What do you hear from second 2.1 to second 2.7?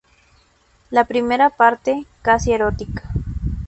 casi